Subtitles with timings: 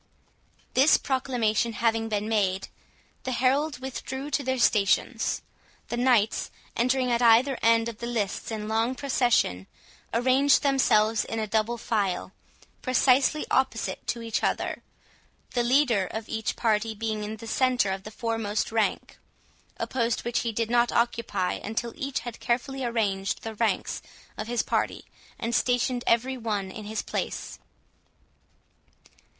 [0.73, 2.69] This proclamation having been made,
[3.21, 5.43] the heralds withdrew to their stations.
[5.89, 9.67] The knights, entering at either end of the lists in long procession,
[10.11, 12.31] arranged themselves in a double file,
[12.81, 14.81] precisely opposite to each other,
[15.51, 19.19] the leader of each party being in the centre of the foremost rank,
[19.77, 24.01] a post which he did not occupy until each had carefully marshalled the ranks
[24.35, 25.05] of his party,
[25.37, 27.59] and stationed every one in his place.